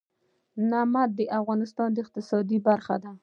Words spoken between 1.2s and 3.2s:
افغانستان د اقتصاد برخه ده.